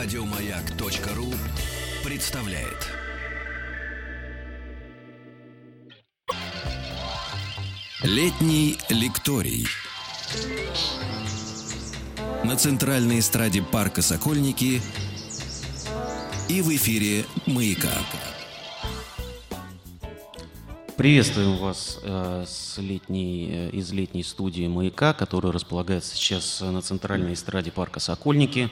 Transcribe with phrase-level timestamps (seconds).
[0.00, 1.26] Радиомаяк.ру
[2.04, 2.86] представляет.
[8.04, 9.66] Летний лекторий.
[12.44, 14.80] На центральной эстраде парка «Сокольники»
[16.48, 17.90] и в эфире «Маяка».
[20.96, 27.34] Приветствуем вас э, с летней, э, из летней студии «Маяка», которая располагается сейчас на центральной
[27.34, 28.70] эстраде парка «Сокольники».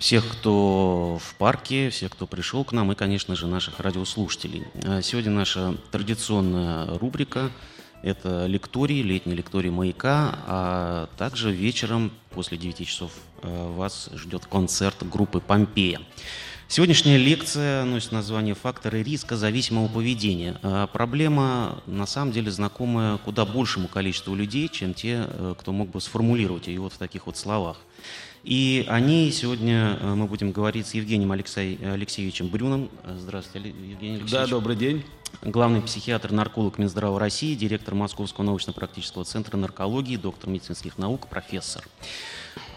[0.00, 4.64] Всех, кто в парке, всех, кто пришел к нам, и, конечно же, наших радиослушателей.
[4.82, 7.50] Э, сегодня наша традиционная рубрика–
[8.02, 14.96] это лекторий, летний лекторий «Маяка», а также вечером после 9 часов э, вас ждет концерт
[15.06, 16.00] группы «Помпея».
[16.66, 20.58] Сегодняшняя лекция носит название «Факторы риска зависимого поведения».
[20.62, 25.90] А проблема, на самом деле, знакомая куда большему количеству людей, чем те, э, кто мог
[25.90, 27.76] бы сформулировать ее вот в таких вот словах.
[28.42, 32.88] И о ней сегодня э, мы будем говорить с Евгением Алексей, Алексеевичем Брюном.
[33.04, 34.30] Здравствуйте, Евгений Алексеевич.
[34.30, 35.04] Да, добрый день.
[35.42, 41.84] Главный психиатр, нарколог Минздрава России, директор Московского научно-практического центра наркологии, доктор медицинских наук, профессор.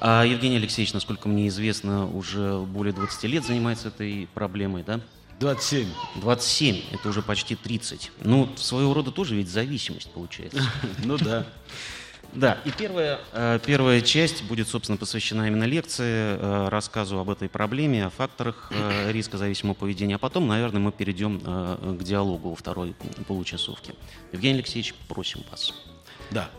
[0.01, 4.99] А Евгений Алексеевич, насколько мне известно, уже более 20 лет занимается этой проблемой, да?
[5.39, 5.87] 27.
[6.17, 8.11] 27, это уже почти 30.
[8.21, 10.61] Ну, своего рода тоже ведь зависимость получается.
[11.03, 11.45] Ну да.
[12.35, 17.47] Да, и первая, э, первая часть будет, собственно, посвящена именно лекции, э, рассказу об этой
[17.47, 20.15] проблеме, о факторах э, риска зависимого поведения.
[20.15, 22.95] А потом, наверное, мы перейдем к диалогу во второй
[23.27, 23.93] получасовке.
[24.31, 25.73] Евгений Алексеевич, просим вас.
[26.31, 26.49] Да.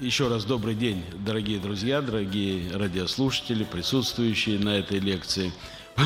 [0.00, 5.52] Еще раз добрый день, дорогие друзья, дорогие радиослушатели, присутствующие на этой лекции.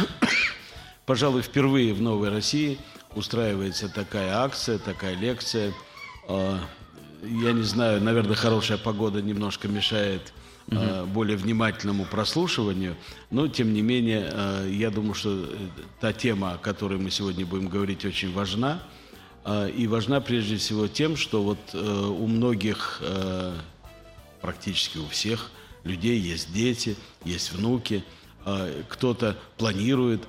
[1.07, 2.79] Пожалуй, впервые в Новой России
[3.15, 5.73] устраивается такая акция, такая лекция
[7.23, 10.33] я не знаю, наверное, хорошая погода немножко мешает
[10.69, 11.07] угу.
[11.07, 12.97] более внимательному прослушиванию,
[13.31, 15.47] но тем не менее, э, я думаю, что э,
[16.01, 18.83] та тема, о которой мы сегодня будем говорить, очень важна.
[19.79, 23.01] И важна прежде всего тем, что вот у многих,
[24.43, 25.51] практически у всех
[25.85, 28.05] людей есть дети, есть внуки,
[28.89, 30.25] кто-то планирует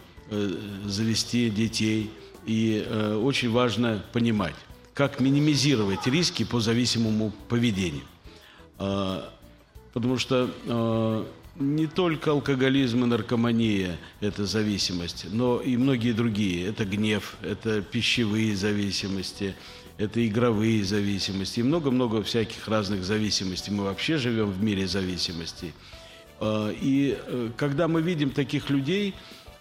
[0.86, 2.12] завести детей.
[2.46, 2.88] И
[3.22, 4.56] очень важно понимать,
[5.00, 8.04] как минимизировать риски по зависимому поведению.
[8.78, 9.32] А,
[9.94, 16.68] потому что а, не только алкоголизм и наркомания– это зависимость, но и многие другие.
[16.68, 19.56] Это гнев, это пищевые зависимости,
[19.98, 23.72] это игровые зависимости и много-много всяких разных зависимостей.
[23.72, 25.72] Мы вообще живем в мире зависимостей.
[26.42, 29.16] А, и э, когда мы видим таких людей,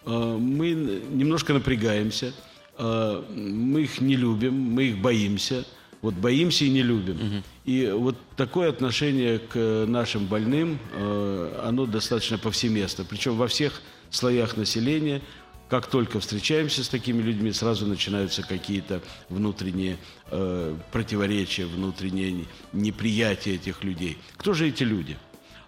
[0.04, 0.70] мы
[1.12, 2.32] немножко напрягаемся–
[2.78, 5.64] мы их не любим, мы их боимся.
[6.00, 7.16] Вот боимся и не любим.
[7.16, 7.42] Угу.
[7.64, 13.04] И вот такое отношение к нашим больным, э, оно достаточно повсеместно.
[13.04, 15.20] Причем во всех слоях населения,
[15.68, 19.98] как только встречаемся с такими людьми, сразу начинаются какие-то внутренние
[20.30, 24.18] э, противоречия, внутреннее неприятие этих людей.
[24.36, 25.18] Кто же эти люди?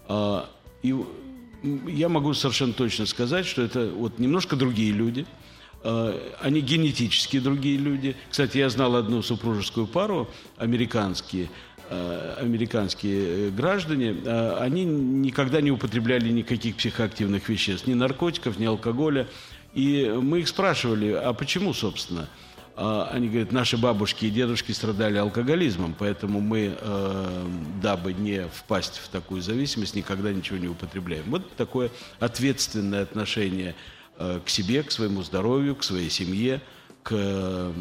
[0.09, 0.45] Э,
[0.83, 0.95] и
[1.89, 5.27] я могу совершенно точно сказать, что это вот немножко другие люди–
[5.83, 8.17] они генетически другие люди.
[8.31, 11.49] Кстати, я знал одну супружескую пару, американские,
[11.89, 14.17] э, американские э, граждане,
[14.59, 19.27] они никогда не употребляли никаких психоактивных веществ, ни наркотиков, ни алкоголя.
[19.73, 22.29] И мы их спрашивали, а почему, собственно?
[22.77, 26.77] Они говорят, наши бабушки и дедушки страдали алкоголизмом, поэтому мы,
[27.83, 31.25] дабы не впасть в такую зависимость, никогда ничего не употребляем.
[31.27, 34.00] Вот такое ответственное отношение Э,
[34.45, 36.61] к себе, к своему здоровью, к своей семье,
[37.03, 37.73] к э,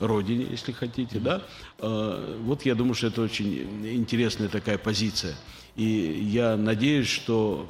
[0.00, 1.42] родине, если хотите, да.
[1.78, 5.36] Э, вот я думаю, что это очень интересная такая позиция.
[5.76, 7.68] И я надеюсь, что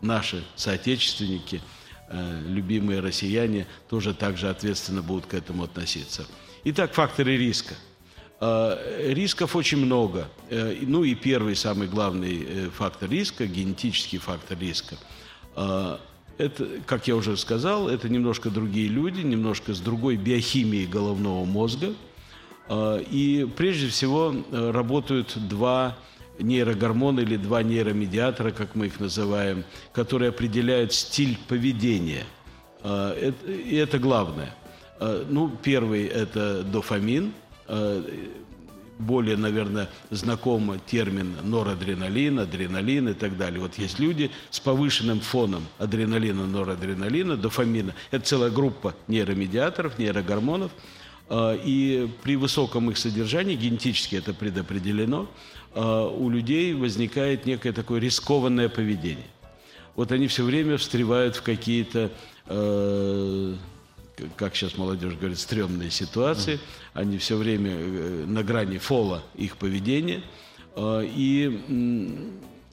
[0.00, 1.62] наши соотечественники,
[2.48, 6.26] любимые россияне, тоже так же ответственно будут к этому относиться.
[6.64, 7.76] Итак, факторы риска.
[8.40, 10.28] Рисков очень много.
[10.50, 14.96] Ну и первый, самый главный фактор риска, генетический фактор риска–
[16.38, 21.94] это, как я уже сказал, это немножко другие люди, немножко с другой биохимией головного мозга.
[22.68, 25.96] А, и прежде всего э, работают два
[26.38, 32.24] нейрогормона или два нейромедиатора, как мы их называем, которые определяют стиль поведения.
[32.82, 33.14] А,
[33.46, 34.54] и это главное.
[34.98, 37.32] А, ну, первый– это дофамин,
[38.98, 43.60] более, наверное, знаком термин норадреналин, адреналин и так далее.
[43.60, 47.94] Вот есть люди с повышенным фоном адреналина, норадреналина, дофамина.
[48.10, 50.70] Это целая группа нейромедиаторов, нейрогормонов.
[51.28, 55.28] А, и при высоком их содержании, генетически это предопределено,
[55.74, 59.26] а, у людей возникает некое такое рискованное поведение.
[59.94, 62.10] вот они все время встревают в какие-то,
[62.46, 63.54] э,
[64.36, 66.58] как сейчас молодежь говорит, стрёмные ситуации.
[66.94, 70.22] Они все время э, на грани фола их поведения.
[70.76, 71.60] Э, и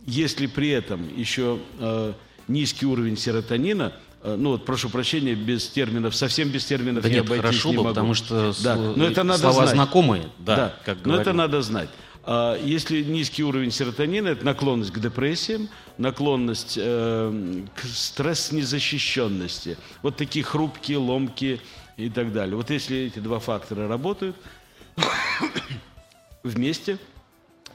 [0.06, 2.14] если при этом еще э,
[2.48, 3.94] низкий уровень серотонина,
[4.24, 7.70] э, ну вот прошу прощения, без терминов, совсем без терминов Да не нет, обойтись хорошо
[7.70, 7.90] не бы, могу.
[7.96, 9.76] потому что Да, но это надо слова знать.
[9.76, 11.34] знакомые, да, как но это говорил.
[11.34, 11.90] надо знать.
[12.32, 15.68] А Если низкий уровень серотонина, это наклонность к депрессиям,
[15.98, 19.78] наклонность э, к стресс-незащищенности.
[20.04, 21.60] Вот такие хрупкие, ломкие
[21.98, 22.56] и так далее.
[22.56, 24.36] Вот если эти два фактора работают
[26.44, 27.00] вместе,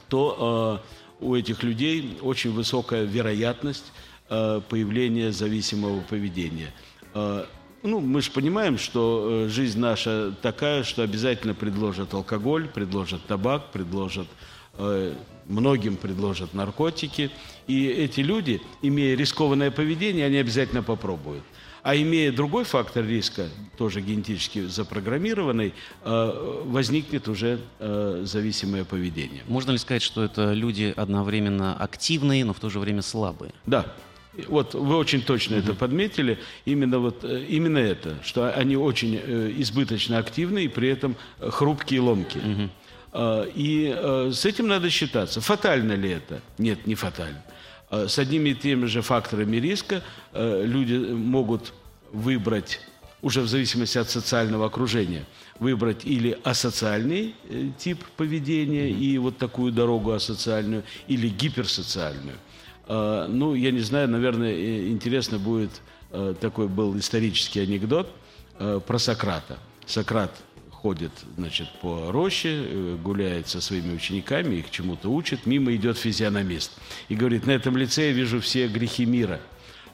[0.07, 0.81] то
[1.19, 3.91] э, у этих людей очень высокая вероятность
[4.29, 6.73] э, появления зависимого поведения.
[7.85, 13.71] Ну, мы же понимаем, что э, жизнь наша такая, что обязательно предложат алкоголь, предложат табак,
[13.71, 14.27] предложат
[14.79, 15.13] э,
[15.45, 17.29] многим предложат наркотики.
[17.67, 21.43] И эти люди, имея рискованное поведение, они обязательно попробуют.
[21.83, 29.43] А имея другой фактор риска, тоже генетически запрограммированный, э, возникнет уже зависимое поведение.
[29.47, 33.53] Можно ли сказать, что это люди одновременно активные, но в то же время слабые?
[33.67, 33.93] Да.
[34.47, 36.37] Вот вы очень точно это подметили.
[36.65, 41.97] Именно, вот, э, именно это, что они очень э, избыточно активны и при этом хрупкие
[41.97, 42.69] и ломкие.
[43.13, 43.95] Э, И
[44.33, 45.41] с этим надо считаться.
[45.41, 46.41] Фатально ли это?
[46.57, 47.41] Нет, не фатально.
[47.91, 50.01] Э, С одними и теми же факторами риска
[50.33, 51.73] люди могут
[52.11, 52.79] выбрать,
[53.21, 55.25] уже в зависимости от социального окружения,
[55.59, 57.33] выбрать или асоциальный
[57.77, 62.37] тип поведения и вот такую дорогу асоциальную, или гиперсоциальную.
[62.87, 68.11] Э, Ну, я не знаю, наверное, интересно будет, э, такой был исторический анекдот
[68.59, 69.57] э, про Сократа.
[69.85, 70.31] Сократ
[70.71, 76.71] ходит, значит, по роще, гуляет со своими учениками, их чему-то учит, мимо идет физиономист.
[77.09, 79.39] И говорит, на этом лице я вижу все грехи мира.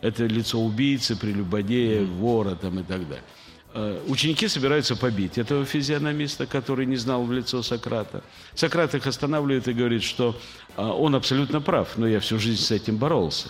[0.01, 3.23] Это лицо убийцы, прелюбодея, вора там и так далее.
[3.73, 8.23] Э, Ученики собираются побить этого физиономиста, который не знал в лицо Сократа.
[8.53, 10.35] Сократ их останавливает и говорит, что
[10.75, 13.49] а, он абсолютно прав, но я всю жизнь с этим боролся.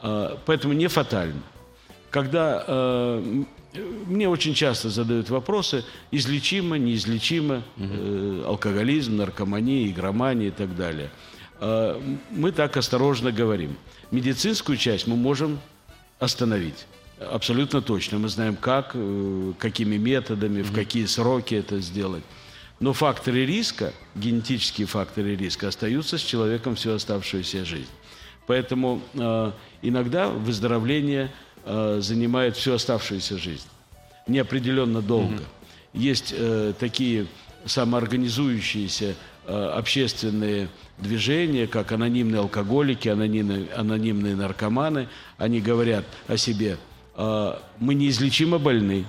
[0.00, 1.42] А, Поэтому не фатально.
[2.10, 3.44] Когда э,
[4.06, 11.10] мне очень часто задают вопросы, излечимо, неизлечимо, э, алкоголизм, наркомания, игромания и так далее.
[11.60, 11.98] Э,
[12.30, 13.76] мы так осторожно говорим.
[14.10, 15.58] Медицинскую часть мы можем
[16.18, 16.86] остановить.
[17.30, 18.18] Абсолютно точно.
[18.18, 22.24] Мы знаем, как, э, какими методами, в какие сроки это сделать.
[22.80, 27.90] Но факторы риска, генетические факторы риска, остаются с человеком всю оставшуюся жизнь.
[28.46, 29.52] Поэтому э,
[29.82, 31.32] иногда выздоровление
[31.64, 33.66] э, занимает всю оставшуюся жизнь.
[34.26, 35.42] Неопределенно долго.
[35.92, 37.26] Есть э, такие
[37.64, 39.14] самоорганизующиеся
[39.46, 45.08] э, общественные движения, как анонимные алкоголики, анонимные, анонимные наркоманы.
[45.38, 46.78] Они говорят о себе,
[47.14, 49.04] мы неизлечимо больны,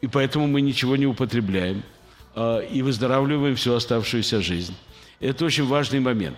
[0.00, 1.82] и поэтому мы ничего не употребляем
[2.34, 4.74] э, и выздоравливаем всю оставшуюся жизнь.
[5.20, 6.36] Это очень важный момент.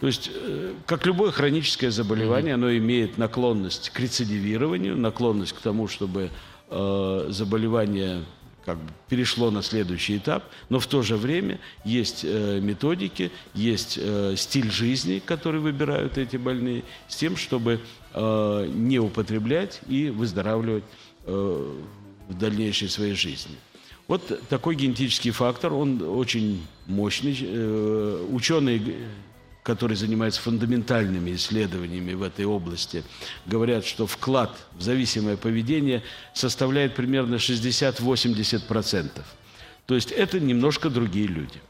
[0.00, 5.88] То есть, э, как любое хроническое заболевание, оно имеет наклонность к рецидивированию, наклонность к тому,
[5.88, 6.30] чтобы
[6.70, 8.24] э, заболевание
[8.68, 13.98] как бы перешло на следующий этап, но в то же время есть э, методики, есть
[13.98, 17.80] э, стиль жизни, который выбирают эти больные, с тем, чтобы
[18.12, 20.84] э, не употреблять и выздоравливать
[21.24, 21.74] э,
[22.28, 23.56] в дальнейшей своей жизни.
[24.06, 27.38] Вот такой генетический фактор, он очень мощный.
[27.40, 28.82] Э, Ученые,
[29.68, 33.04] которые занимаются фундаментальными исследованиями в этой области,
[33.44, 39.10] говорят, что вклад в зависимое поведение составляет примерно 60-80%.
[39.84, 41.60] То есть это немножко другие люди.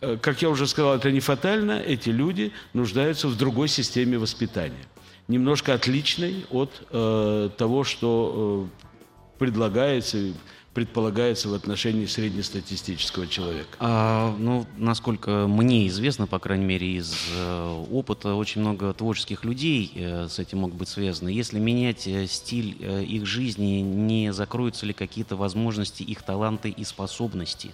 [0.00, 1.72] Э, Как я уже сказал, это не фатально.
[1.72, 4.86] Эти люди нуждаются в другой системе воспитания.
[5.28, 10.32] Немножко отличной от э, того, что э, предлагается,
[10.74, 13.76] предполагается в отношении среднестатистического человека.
[13.78, 19.92] А, ну, насколько мне известно, по крайней мере, из э, опыта, очень много творческих людей
[19.94, 21.28] э, с этим могут быть связаны.
[21.28, 26.84] Если менять э, стиль э, их жизни, не закроются ли какие-то возможности, их таланты и
[26.84, 27.70] способности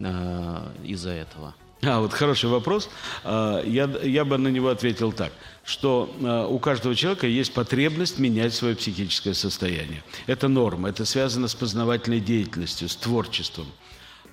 [0.00, 1.54] э, из-за этого?
[1.82, 2.88] А, вот хороший вопрос.
[3.24, 5.32] А, Я, я бы на него ответил так,
[5.64, 10.02] что а, у каждого человека есть потребность менять свое психическое состояние.
[10.26, 13.66] Это норма, это связано с познавательной деятельностью, с творчеством.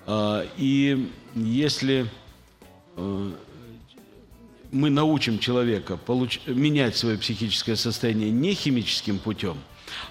[0.06, 2.06] А, И если
[2.96, 9.56] мы научим человека получ- менять свое психическое состояние не химическим путем,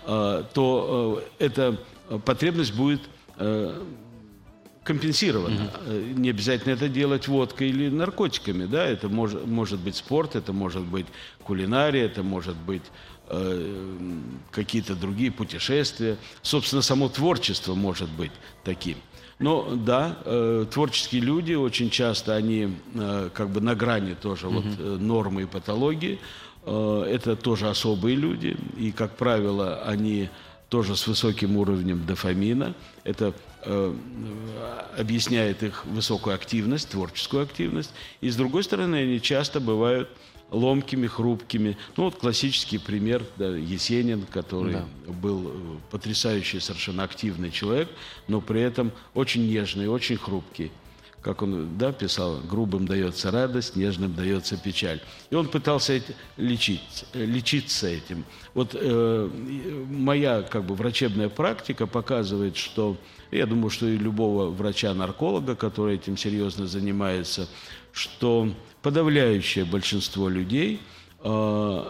[0.05, 1.77] то эта
[2.25, 3.01] потребность будет
[4.83, 5.71] компенсировано.
[5.85, 6.19] Угу.
[6.19, 10.83] Не обязательно это делать водкой или наркотиками, да, это может, может быть спорт, это может
[10.83, 11.05] быть
[11.43, 12.83] кулинария, это может быть
[13.29, 13.89] э,
[14.51, 16.17] какие-то другие путешествия.
[16.41, 18.31] Собственно, само творчество может быть
[18.63, 18.97] таким.
[19.39, 24.55] Но да, э, творческие люди очень часто они э, как бы на грани тоже угу.
[24.55, 26.19] вот э, нормы и патологии.
[26.65, 30.29] Э, это тоже особые люди, и как правило они
[30.69, 32.73] тоже с высоким уровнем дофамина.
[33.03, 33.33] Это
[34.97, 37.91] объясняет их высокую активность, творческую активность.
[38.21, 40.09] И с другой стороны, они часто бывают
[40.51, 41.77] ломкими, хрупкими.
[41.97, 44.85] Ну вот классический пример да, Есенин, который да.
[45.07, 45.51] был э,
[45.89, 47.89] потрясающий, совершенно активный человек,
[48.27, 50.71] но при этом очень нежный, очень хрупкий
[51.23, 55.01] как он да, писал, грубым дается радость, нежным дается печаль.
[55.29, 56.01] И он пытался
[56.35, 58.25] лечить, лечиться этим.
[58.53, 59.29] Вот э,
[59.89, 62.97] моя как бы врачебная практика показывает, что,
[63.31, 67.47] я думаю, что и любого врача-нарколога, который этим серьезно занимается,
[67.93, 68.49] что
[68.81, 70.81] подавляющее большинство людей
[71.23, 71.89] э,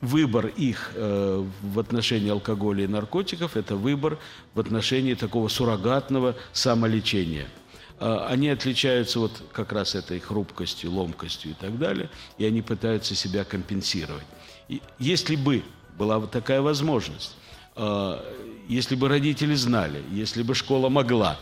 [0.00, 4.18] выбор их э, в отношении алкоголя и наркотиков– это выбор
[4.54, 7.48] в отношении такого суррогатного самолечения–
[8.02, 13.44] они отличаются вот как раз этой хрупкостью, ломкостью и так далее, и они пытаются себя
[13.44, 14.24] компенсировать.
[14.68, 15.62] И если бы
[15.96, 17.36] была вот такая возможность,
[17.74, 18.22] а,
[18.68, 21.38] если бы родители знали, если бы школа могла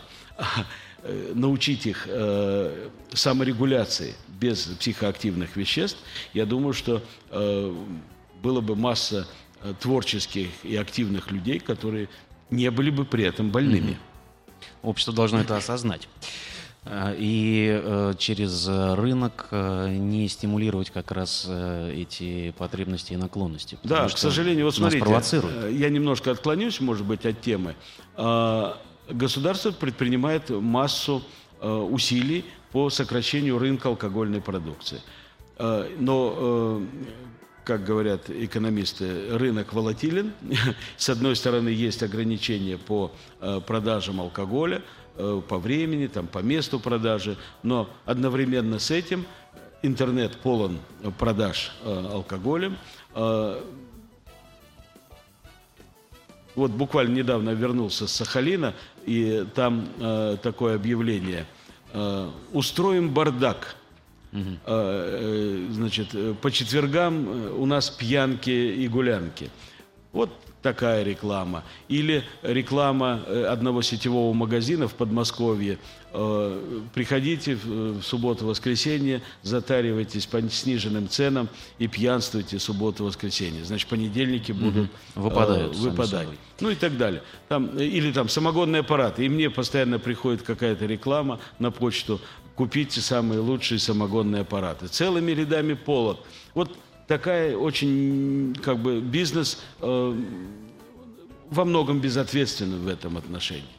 [1.03, 5.99] э, научить их э, саморегуляции без психоактивных веществ,
[6.33, 7.75] я думаю, что э,
[8.41, 9.27] было бы масса
[9.79, 12.09] творческих и активных людей, которые
[12.49, 13.99] не были бы при этом больными.
[14.81, 16.07] Общество должно это осознать.
[16.83, 23.77] Э, и э, через рынок э, не стимулировать как раз эти потребности и наклонности.
[23.83, 25.05] Да, к сожалению, вот смотрите,
[25.71, 27.75] я немножко отклонюсь, может быть, от темы.
[29.09, 31.21] Государство предпринимает массу
[31.61, 35.01] усилий по сокращению рынка алкогольной продукции.
[35.59, 36.81] Но
[37.65, 40.33] как говорят экономисты, рынок волатилен.
[40.97, 43.11] С одной стороны, есть ограничения по
[43.67, 44.81] продажам алкоголя,
[45.15, 49.25] по времени, там, по месту продажи, но одновременно с этим
[49.83, 50.79] интернет полон
[51.17, 52.77] продаж э, алкоголем.
[53.15, 53.61] Э,
[56.55, 58.73] вот буквально недавно вернулся с Сахалина,
[59.05, 61.45] и там э, такое объявление.
[61.93, 63.75] Э, «Устроим бардак».
[64.33, 64.57] Угу.
[64.65, 67.27] Э, значит, по четвергам
[67.59, 69.49] у нас пьянки и гулянки.
[70.13, 70.29] Вот
[70.61, 71.63] такая реклама.
[71.87, 75.77] Или реклама э, одного сетевого магазина в Подмосковье.
[76.13, 81.49] Э, приходите в субботу-воскресенье, затаривайтесь по сниженным ценам
[81.79, 83.63] и пьянствуйте субботу-воскресенье.
[83.65, 85.29] Значит, понедельники будут угу.
[85.29, 85.75] выпадают.
[85.75, 86.27] выпадать.
[86.59, 87.23] Ну и так далее.
[87.47, 89.25] Там, или там самогонные аппараты.
[89.25, 92.21] И мне постоянно приходит какая-то реклама на почту.
[92.55, 94.87] Купите самые лучшие самогонные аппараты.
[94.87, 96.19] Целыми рядами полок.
[96.53, 96.77] Вот
[97.11, 100.15] такая очень, как бы, бизнес э,
[101.49, 103.75] во многом безответственный в этом отношении.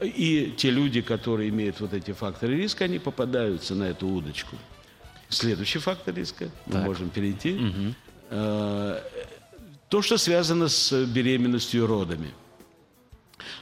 [0.00, 4.56] И те люди, которые имеют вот эти факторы риска, они попадаются на эту удочку.
[5.28, 6.74] Следующий фактор риска, так.
[6.74, 7.54] мы можем перейти.
[7.54, 7.94] Угу.
[8.30, 9.00] Э,
[9.88, 12.30] то, что связано с беременностью и родами.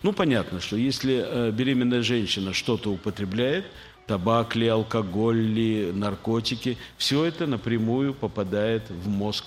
[0.02, 3.66] Ну, понятно, что если э, беременная женщина что-то употребляет,
[4.06, 9.44] табак ли, алкоголь ли, наркотики, все это напрямую попадает в мозг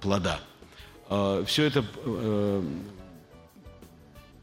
[0.00, 0.40] плода.
[1.08, 2.62] А, все это э,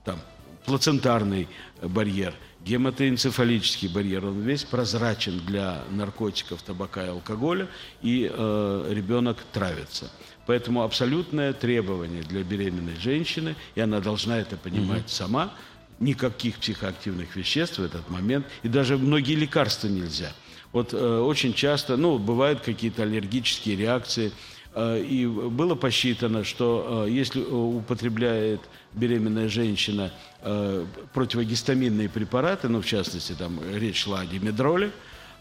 [0.03, 0.19] там,
[0.65, 1.47] плацентарный
[1.81, 2.33] барьер,
[2.65, 7.67] гематоэнцефалический барьер, он весь прозрачен для наркотиков, табака и алкоголя,
[8.01, 10.11] и э, ребенок травится.
[10.45, 15.09] Поэтому абсолютное требование для беременной женщины, и она должна это понимать угу.
[15.09, 15.53] сама–
[15.99, 20.31] никаких психоактивных веществ в этот момент, и даже многие лекарства нельзя.
[20.73, 24.31] Вот э, очень часто, ну, бывают какие-то аллергические реакции,
[24.73, 28.61] э, и было посчитано, что э, если употребляет
[28.93, 30.11] беременная женщина
[30.41, 34.91] э, противогистаминные препараты, ну, в частности, там речь шла о димедроле,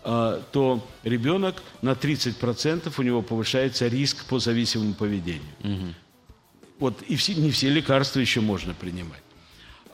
[0.04, 5.42] э, то ребенок на 30% у него повышается риск по зависимому поведению.
[5.64, 5.94] Угу.
[6.78, 9.25] Вот и все, не все лекарства еще можно принимать.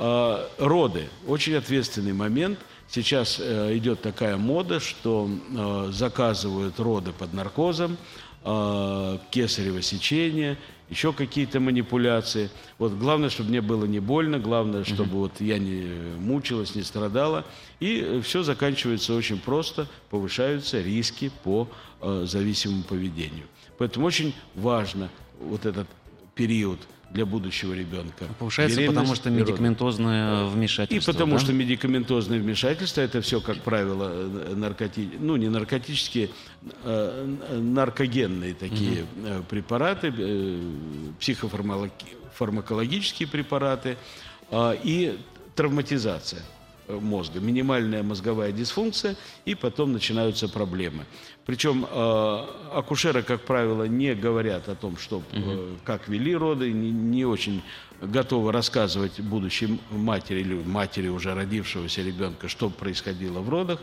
[0.04, 1.09] А, роды.
[1.28, 2.59] Очень ответственный момент.
[2.88, 7.97] Сейчас э, идет такая мода, что э, заказывают роды под наркозом,
[8.44, 10.59] э, кесарево сечение,
[10.90, 12.50] еще какие-то манипуляции.
[12.80, 15.85] Вот главное, чтобы мне было не больно, главное, чтобы вот я не
[16.18, 17.44] мучилась, не страдала.
[17.78, 21.68] И все заканчивается очень просто, повышаются риски по
[22.25, 23.47] зависимому поведению.
[23.78, 25.87] Поэтому очень важно вот этот
[26.35, 26.80] период
[27.12, 28.25] для будущего ребенка.
[28.38, 31.11] Повышается, потому что медикаментозное вмешательство.
[31.11, 31.40] И потому да?
[31.40, 34.09] что медикаментозное вмешательство это все, как правило,
[34.54, 35.11] наркоти...
[35.19, 36.31] ну не наркотические,
[36.85, 39.42] а наркогенные такие угу.
[39.49, 40.61] препараты, э,
[41.21, 43.99] психофармакологические препараты
[44.50, 45.19] а, и
[45.54, 46.40] травматизация
[46.89, 51.05] мозга, минимальная мозговая дисфункция, и потом начинаются проблемы.
[51.45, 56.91] Причем э, акушеры, как правило, не говорят о том, что, э, как вели роды, не,
[56.91, 57.62] не очень
[58.03, 63.81] готовы рассказывать будущей матери или матери уже родившегося ребенка, что происходило в родах.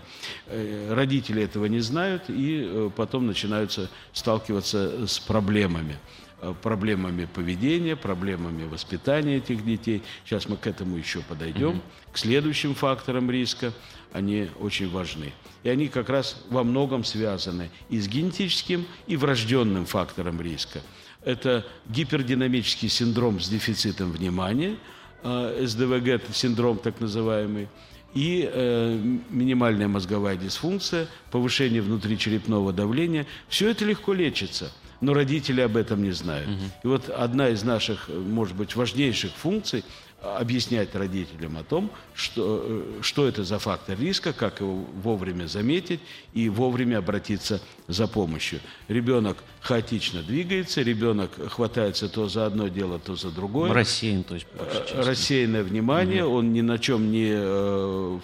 [0.47, 5.97] Э, родители этого не знают и э, потом начинаются сталкиваться с проблемами.
[6.41, 10.03] Э, проблемами поведения, проблемами воспитания этих детей.
[10.23, 11.71] Сейчас мы к этому еще подойдем.
[11.71, 12.13] Mm-hmm.
[12.13, 13.73] К следующим факторам риска
[14.13, 15.33] они очень важны.
[15.63, 20.81] И они как раз во многом связаны и с генетическим, и врожденным фактором риска.
[21.25, 24.77] Это гипердинамический синдром с дефицитом внимания,
[25.23, 27.67] э, СДВГ, синдром так называемый,
[28.13, 28.97] и э,
[29.29, 33.25] минимальная мозговая дисфункция, повышение внутричерепного давления.
[33.49, 36.49] Все это легко лечится– но родители об этом не знают.
[36.49, 36.65] Угу.
[36.83, 39.83] И вот одна из наших, может быть, важнейших функций
[40.21, 46.01] объяснять родителям о том, что, э, что это за фактор риска, как его вовремя заметить
[46.33, 48.59] и вовремя обратиться за помощью.
[48.89, 53.73] Ребенок хаотично двигается, ребенок хватается то за одно дело, то за другое.
[53.73, 54.47] Рассеян, то есть.
[54.55, 56.35] Э, рассеянное внимание, угу.
[56.37, 58.19] он ни на чем не э,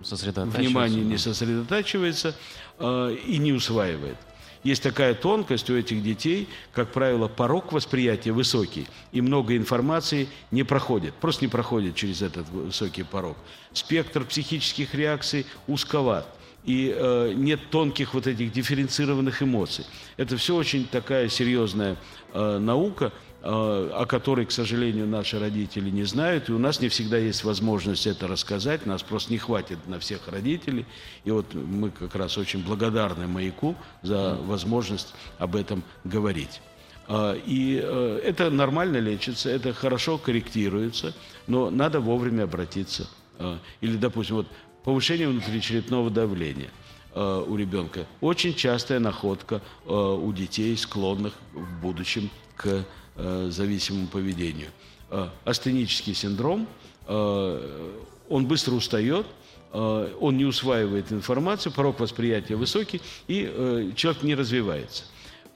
[0.00, 2.36] внимание не сосредотачивается
[2.78, 4.16] э, и не усваивает.
[4.64, 10.64] Есть такая тонкость у этих детей, как правило, порог восприятия высокий, и много информации не
[10.64, 13.36] проходит, просто не проходит через этот высокий порог.
[13.74, 16.26] Спектр психических реакций узковат
[16.64, 19.84] и э, нет тонких вот этих дифференцированных эмоций.
[20.16, 21.96] Это все очень такая серьезная
[22.32, 23.12] э, наука,
[23.46, 28.06] о которой, к сожалению, наши родители не знают, и у нас не всегда есть возможность
[28.06, 30.86] это рассказать, нас просто не хватит на всех родителей.
[31.24, 36.62] И вот мы как раз очень благодарны «Маяку» за возможность об этом говорить.
[37.06, 41.14] Э, и э, это нормально лечится, это хорошо корректируется,
[41.46, 43.08] но надо вовремя обратиться.
[43.38, 44.46] Э, или, допустим, вот
[44.84, 46.70] повышение внутричерепного давления
[47.14, 48.06] э, у ребенка.
[48.20, 52.84] Очень частая находка э, у детей, склонных в будущем к э,
[53.16, 54.68] зависимому поведению.
[55.10, 56.66] Э, астенический синдром,
[57.06, 57.90] э,
[58.28, 59.26] он быстро устает,
[59.72, 65.04] э, он не усваивает информацию, порог восприятия высокий, и э, человек не развивается.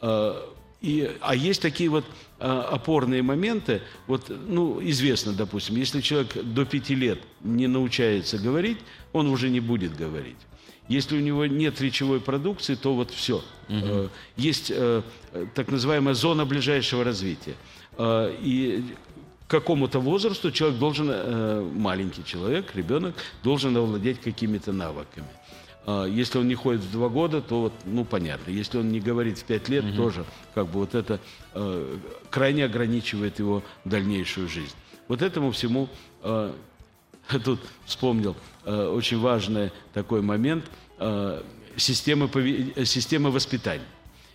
[0.00, 0.34] Э,
[0.80, 2.04] и, а есть такие вот
[2.38, 3.82] а, опорные моменты.
[4.06, 8.78] Вот, ну, известно, допустим, если человек до пяти лет не научается говорить,
[9.12, 10.36] он уже не будет говорить.
[10.88, 13.42] Если у него нет речевой продукции, то вот все.
[13.68, 14.08] Угу.
[14.36, 15.02] Есть э,
[15.54, 17.54] так называемая зона ближайшего развития.
[17.98, 18.84] Э, и
[19.46, 25.28] к какому-то возрасту человек должен, э, маленький человек, ребенок, должен овладеть какими-то навыками.
[26.06, 28.50] Если он не ходит в два года, то вот, ну понятно.
[28.50, 29.96] Если он не говорит в пять лет, угу.
[29.96, 31.18] тоже как бы вот это
[31.54, 31.96] э,
[32.28, 34.74] крайне ограничивает его дальнейшую жизнь.
[35.06, 35.88] Вот этому всему
[36.22, 36.52] э,
[37.44, 40.64] тут вспомнил э, очень важный такой момент
[40.98, 41.42] э,
[41.76, 42.28] системы,
[42.84, 43.84] системы воспитания.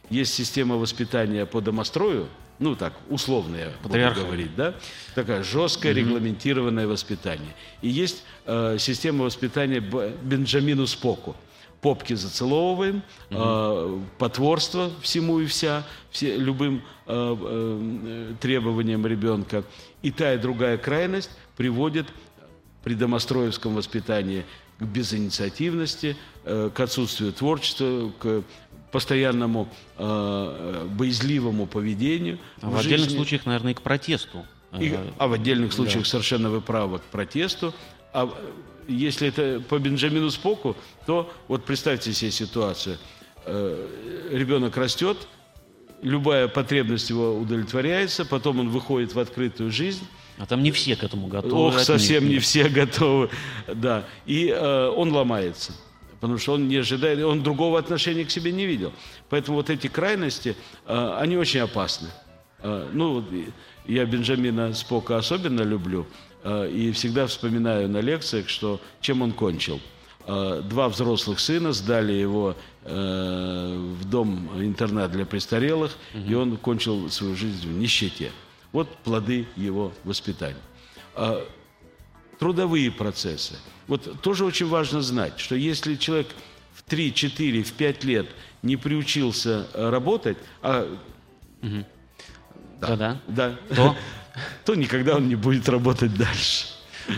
[0.10, 2.28] Есть система воспитания по домострою,
[2.60, 4.76] ну так, условная, буду говорить, да,
[5.16, 6.00] такая жесткое, угу.
[6.00, 7.56] регламентированное воспитание.
[7.82, 11.36] И есть э, система воспитания Бенджамину Споку.
[11.82, 13.40] Попки зацеловываем, угу.
[13.40, 19.64] э, потворство всему и вся, все, любым э, э, требованиям ребенка.
[20.02, 22.08] И та и другая крайность приводит
[22.84, 24.46] при домостроевском воспитании
[24.80, 28.44] к безинициативности, э, к отсутствию творчества, к
[28.92, 32.40] постоянному э, боязливому поведению.
[32.62, 34.46] А в, в отдельных случаях, наверное, и к протесту.
[34.80, 36.10] И, а в отдельных случаях да.
[36.10, 37.74] совершенно вы правы, к протесту.
[38.12, 38.30] А
[38.88, 42.98] если это по Бенджамину Споку, то вот представьте себе ситуацию.
[43.46, 43.88] Э,
[44.32, 45.18] ребенок растет,
[46.02, 50.06] любая потребность его удовлетворяется, потом он выходит в открытую жизнь.
[50.38, 51.76] А там не все к этому готовы.
[51.76, 53.30] Ох, совсем не все готовы,
[53.68, 54.06] да.
[54.26, 55.74] И э, он ломается
[56.24, 58.94] потому что он не ожидает, он другого отношения к себе не видел.
[59.28, 62.08] Поэтому вот эти крайности, э, они очень опасны.
[62.60, 63.26] Э, ну,
[63.86, 66.08] я Бенджамина Спока особенно люблю
[66.46, 69.82] э, и всегда вспоминаю на лекциях, что чем он кончил.
[70.26, 76.32] Два взрослых сына сдали его в дом-интернат для престарелых, угу.
[76.32, 78.32] и он кончил свою жизнь в нищете.
[78.74, 80.58] Вот плоды его воспитания
[82.40, 83.56] трудовые процессы.
[83.88, 86.28] Вот тоже очень важно знать, что если человек
[86.74, 88.28] в 3, 4, в 5 лет
[88.62, 90.86] не приучился работать, а
[91.62, 91.86] угу.
[92.82, 93.22] Да-да.
[93.28, 93.56] Да.
[93.74, 93.96] То?
[94.66, 96.66] То никогда он не будет работать дальше.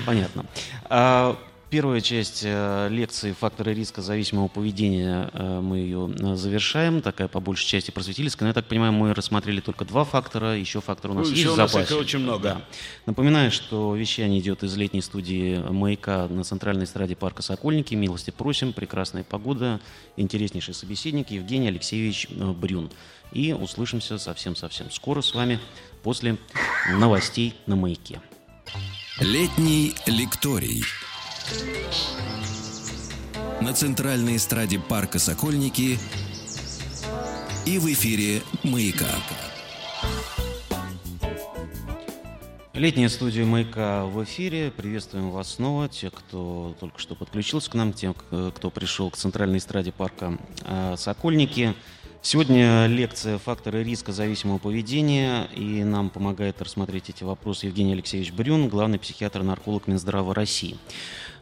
[0.06, 0.46] Понятно.
[0.90, 1.40] А,
[1.76, 7.42] Первая часть э, лекции «Факторы риска зависимого поведения» э, мы ее э, завершаем, такая по
[7.42, 8.46] большей части просветительская.
[8.46, 11.42] Но я так понимаю, мы рассмотрели только два фактора, еще фактор у нас Ну, есть
[11.42, 11.94] еще в у нас запасе.
[11.94, 12.44] их очень много.
[12.44, 12.62] Да.
[13.08, 17.94] Напоминаю, что вещание идет из летней студии «Маяка» на центральной эстраде парка «Сокольники».
[17.94, 19.82] Милости просим, прекрасная погода,
[20.16, 22.90] интереснейший собеседник Евгений Алексеевич Брюн.
[23.34, 25.60] И услышимся совсем-совсем скоро с вами
[26.04, 26.38] после
[26.88, 28.22] новостей на «Маяке».
[29.20, 30.82] Летний лекторий.
[33.62, 36.00] На центральной эстраде парка «Сокольники»
[37.66, 39.10] и в эфире «Маяка».
[42.74, 44.72] Летняя студия «Маяка» в эфире.
[44.76, 49.60] Приветствуем вас снова, те, кто только что подключился к нам, тем, кто пришел к центральной
[49.60, 51.76] эстраде парка э, «Сокольники».
[52.22, 58.68] Сегодня лекция «Факторы риска зависимого поведения», и нам помогает рассмотреть эти вопросы Евгений Алексеевич Брюн,
[58.68, 60.76] главный психиатр-нарколог Минздрава России.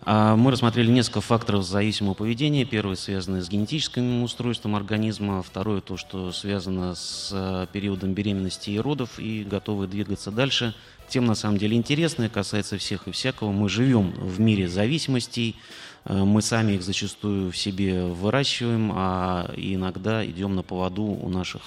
[0.06, 2.66] А, Мы рассмотрели несколько факторов зависимого поведения.
[2.66, 8.80] Первый связан с генетическим устройством организма, второе то, что связано с э, периодом беременности и
[8.80, 10.76] родов, и готовы двигаться дальше.
[11.08, 13.52] Тема на самом деле интересная, касается всех и всякого.
[13.52, 15.56] Мы живем в мире зависимостей,
[16.04, 21.62] э, мы сами их зачастую в себе выращиваем, а иногда идем на поводу у наших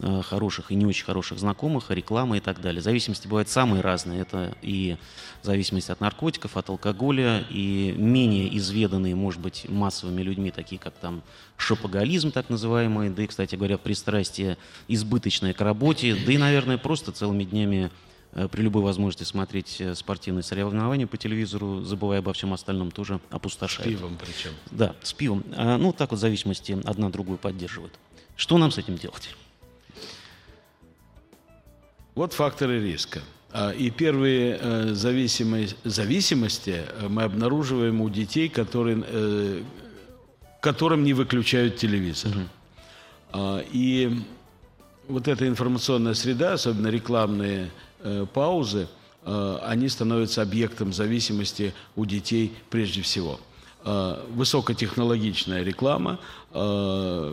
[0.00, 2.82] хороших и не очень хороших знакомых, реклама и так далее.
[2.82, 4.20] Зависимости бывают самые разные.
[4.20, 4.96] Это и
[5.42, 11.22] зависимость от наркотиков, от алкоголя, и менее изведанные, может быть, массовыми людьми, такие как там
[11.56, 17.12] шопоголизм так называемый, да и, кстати говоря, пристрастие избыточное к работе, да и, наверное, просто
[17.12, 17.90] целыми днями
[18.32, 23.20] э, при любой возможности смотреть э, спортивные соревнования по телевизору, забывая обо всем остальном, тоже
[23.30, 23.88] опустошает.
[23.88, 24.50] Пивом причем.
[24.70, 25.44] Да, с пивом.
[25.56, 27.94] А, ну, так вот зависимости одна другую поддерживают.
[28.36, 29.30] Что нам с этим делать?
[32.16, 33.20] Вот факторы риска.
[33.52, 39.62] А, И первые э, зависимости э, мы обнаруживаем у детей, которые, э,
[40.62, 42.32] которым не выключают телевизор.
[43.32, 44.18] А, И
[45.08, 47.70] вот эта информационная среда, особенно рекламные
[48.32, 48.88] паузы,
[49.24, 53.38] они становятся объектом зависимости у детей прежде всего.
[53.84, 56.18] Э, Высокотехнологичная реклама,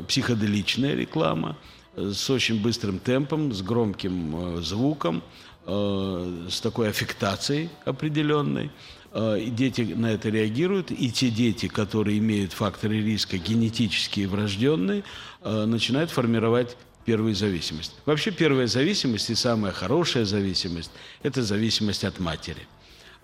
[0.07, 1.55] психоделичная реклама
[1.95, 5.23] с очень быстрым темпом, с громким э, звуком,
[5.65, 8.71] э, с такой аффектацией определенной.
[9.13, 15.03] Э, И дети на это реагируют, и те дети, которые имеют факторы риска генетические врожденные,
[15.43, 17.93] начинают формировать первую зависимость.
[18.05, 20.91] Вообще первая зависимость и самая хорошая зависимость–
[21.23, 22.65] это зависимость от матери.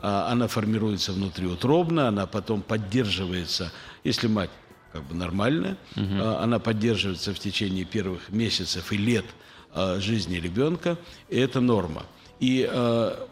[0.02, 3.72] Она формируется внутриутробно, она потом поддерживается,
[4.04, 4.50] если мать
[4.92, 9.26] как бы нормальная, а, она поддерживается в течение первых месяцев и лет
[9.74, 10.98] а, жизни ребенка,
[11.30, 12.06] и это норма.
[12.40, 13.28] И а,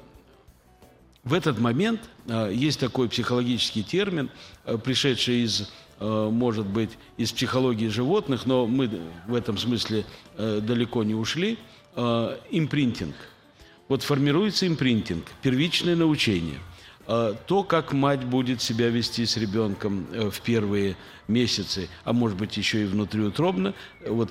[1.23, 4.29] в этот момент э, есть такой психологический термин,
[4.85, 8.89] пришедший из, может быть, из психологии животных, но мы
[9.27, 10.05] в этом смысле
[10.37, 11.57] далеко не ушли,
[11.97, 13.15] импринтинг.
[13.89, 16.59] Вот формируется импринтинг, первичное научение.
[17.07, 22.37] Э, То, как мать будет себя вести с ребенком э, в первые месяцы, а может
[22.37, 24.29] быть еще и внутриутробно, э, вот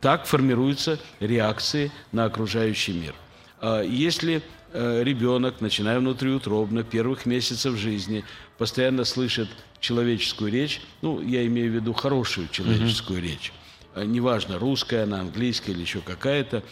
[0.00, 3.14] так формируются реакции на окружающий мир.
[3.60, 8.24] А Если э, ребенок, начиная внутриутробно, первых месяцев жизни,
[8.56, 9.48] постоянно слышит
[9.80, 13.52] человеческую речь, ну, я имею в виду хорошую человеческую речь,
[13.94, 16.62] э, неважно, русская она, английская или еще какая-то,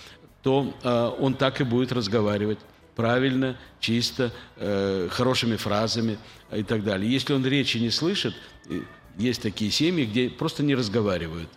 [0.43, 2.59] то э, он так и будет разговаривать
[2.97, 6.19] правильно, чисто, э, хорошими фразами
[6.53, 7.11] и так далее.
[7.11, 8.35] Если он речи не слышит,
[9.19, 11.49] есть такие семьи, где просто не разговаривают,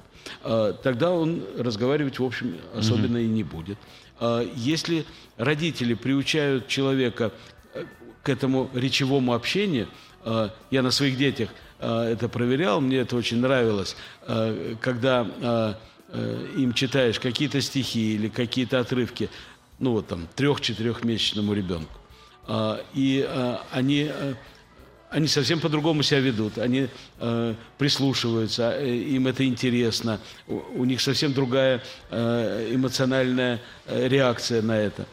[0.44, 3.78] э, тогда он разговаривать, в общем, особенно и не будет.
[4.20, 5.06] Э, Если
[5.38, 7.32] родители приучают человека
[7.74, 7.86] э,
[8.24, 9.88] к этому речевому общению,
[10.24, 13.96] э, я на своих детях э, это проверял, мне это очень нравилось,
[14.28, 15.74] э, когда э,
[16.10, 19.30] э, им читаешь какие-то стихи или какие-то отрывки,
[19.80, 22.00] ну вот там трех-четырехмесячному ребенку,
[22.48, 24.34] А, и э, они э,
[25.10, 26.90] они совсем по-другому себя ведут, они
[27.78, 35.08] прислушиваются, им это интересно, у, них совсем другая эмоциональная реакция на это,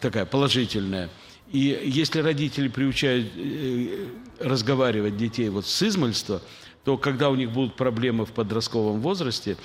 [0.00, 1.08] такая положительная.
[1.52, 4.06] И если родители приучают э,
[4.40, 6.40] разговаривать детей вот с измольства,
[6.82, 9.58] то когда у них будут проблемы в подростковом возрасте,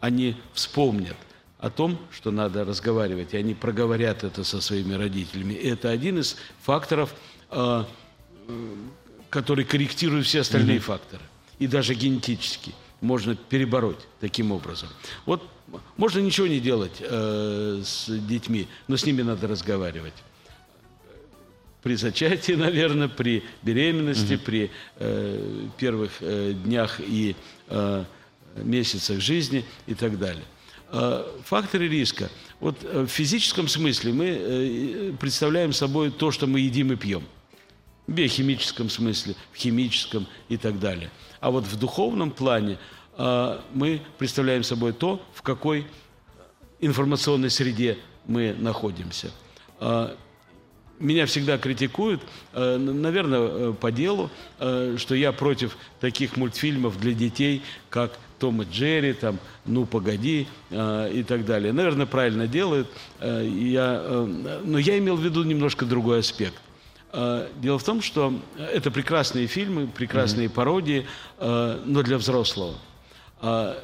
[0.00, 1.16] они вспомнят
[1.64, 5.54] о том, что надо разговаривать, и они проговорят это со своими родителями.
[5.54, 7.14] И это один из факторов,
[7.50, 7.84] э,
[9.30, 11.22] который корректирует все остальные факторы,
[11.58, 12.74] и даже генетически.
[13.00, 14.90] можно перебороть таким образом.
[15.24, 15.42] Вот
[15.96, 20.14] можно ничего не делать э, с детьми, но с ними надо разговаривать.
[21.82, 24.42] При зачатии, наверное, при беременности, угу.
[24.44, 27.36] при э, первых э, днях и
[27.68, 28.04] э,
[28.56, 30.44] месяцах жизни и так далее.
[30.96, 32.30] Э, факторы риска.
[32.60, 37.24] Вот э, в физическом смысле мы э, представляем собой то, что мы едим и пьем.
[38.06, 41.10] В биохимическом смысле, в химическом и так далее.
[41.40, 42.78] А вот в духовном плане
[43.72, 45.86] мы представляем собой то, в какой
[46.80, 49.30] информационной среде мы находимся.
[51.00, 52.22] Меня всегда критикуют,
[52.54, 58.12] наверное, по делу, что я против таких мультфильмов для детей, как
[58.44, 61.72] том и Джерри, там, ну погоди э, и так далее.
[61.72, 62.88] Наверное, правильно делают.
[63.20, 66.60] Э, я, э, но я имел в виду немножко другой аспект.
[67.12, 70.52] Э, дело в том, что это прекрасные фильмы, прекрасные mm-hmm.
[70.52, 71.06] пародии,
[71.38, 72.74] э, но для взрослого.
[73.40, 73.76] Э,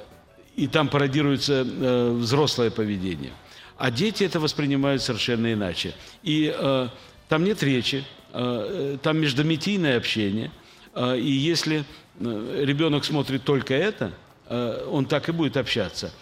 [0.56, 3.32] и там пародируется э, взрослое поведение.
[3.80, 5.94] А дети это воспринимают совершенно иначе.
[6.22, 6.88] И э,
[7.28, 10.50] там нет речи, э, там междометийное общение.
[10.94, 11.84] Э, и если
[12.18, 14.12] э, ребенок смотрит только это,
[14.50, 16.12] Э, он так и будет общаться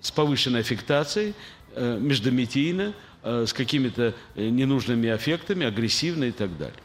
[0.00, 1.34] с повышенной аффектацией,
[1.74, 2.92] э, междометийно,
[3.22, 6.76] э, с какими-то ненужными аффектами, агрессивно и так далее.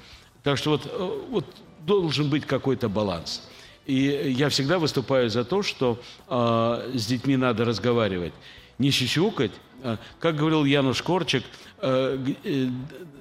[0.43, 1.45] Так что вот, вот
[1.79, 3.49] должен быть какой-то баланс.
[3.87, 8.33] И я всегда выступаю за то, что э, с детьми надо разговаривать.
[8.79, 9.51] Не щучукать,
[9.83, 11.43] а, как говорил Януш Корчик,
[11.81, 12.67] э, э,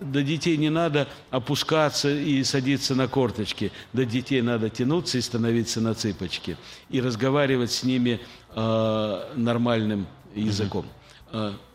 [0.01, 5.81] до детей не надо опускаться и садиться на корточки, до детей надо тянуться и становиться
[5.81, 6.57] на цыпочки,
[6.89, 8.21] и разговаривать с ними
[8.55, 10.87] э, нормальным языком.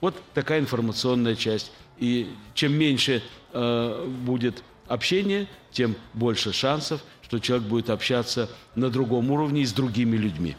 [0.01, 1.71] Вот такая информационная часть.
[1.97, 9.61] И чем меньше будет общения, тем больше шансов, что человек будет общаться на другом уровне
[9.61, 10.55] и с другими людьми.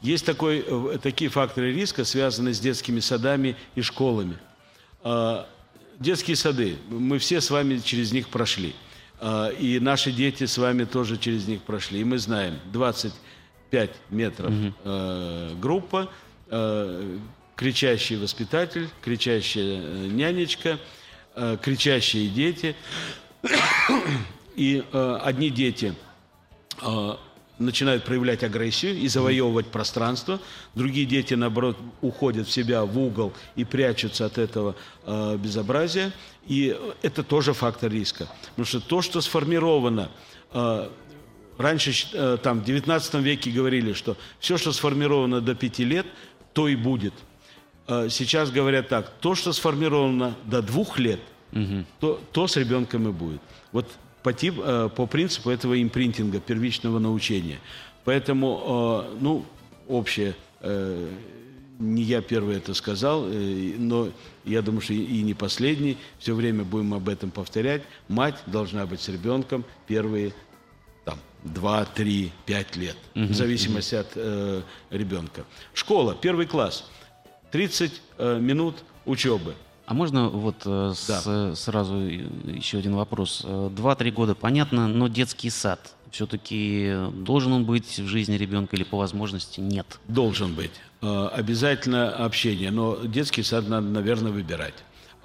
[0.00, 4.38] Есть такой, э, такие факторы риска, связанные с детскими садами и школами.
[5.02, 5.48] А,
[5.98, 8.74] детские сады, мы все с вами через них прошли.
[9.20, 12.00] А, и наши дети с вами тоже через них прошли.
[12.00, 15.56] И мы знаем, 25 метров угу.
[15.60, 16.10] группа,
[17.56, 20.78] кричащий воспитатель, кричащая э, нянечка,
[21.62, 22.76] кричащие дети.
[24.56, 25.94] И одни дети
[27.58, 30.40] начинают проявлять агрессию и завоевывать пространство.
[30.74, 36.12] Другие дети, наоборот, уходят в себя в угол и прячутся от этого э, безобразия.
[36.46, 38.28] И это тоже фактор риска.
[38.50, 40.10] Потому что то, что сформировано...
[40.52, 40.88] Э,
[41.58, 46.06] раньше, э, там, в 19 веке говорили, что все, что сформировано до 5 лет,
[46.52, 47.12] то и будет.
[47.86, 51.20] Э, сейчас говорят так, то, что сформировано до 2 лет,
[51.52, 51.84] угу.
[52.00, 53.40] то, то с ребенком и будет.
[53.72, 53.86] Вот
[54.22, 57.58] по, тип, э, по принципу этого импринтинга, первичного научения.
[58.04, 59.44] Поэтому, э, ну,
[59.86, 61.10] общее, э,
[61.78, 64.08] не я первый это сказал, но
[64.44, 67.82] я думаю, что и не последний, все время будем об этом повторять.
[68.08, 70.32] Мать должна быть с ребенком первые
[71.04, 74.00] там, 2, 3, 5 лет, угу, в зависимости угу.
[74.00, 75.44] от э, ребенка.
[75.72, 76.90] Школа, первый класс,
[77.52, 78.76] 30 э, минут
[79.06, 79.54] учебы.
[79.88, 81.20] А можно вот э, да.
[81.54, 83.40] с, сразу еще один вопрос?
[83.42, 88.84] Э, два-три года, понятно, но детский сад все-таки должен он быть в жизни ребенка или
[88.84, 89.98] по возможности нет?
[90.06, 90.72] Должен быть.
[91.00, 94.74] Э, обязательно общение, но детский сад надо, наверное, выбирать.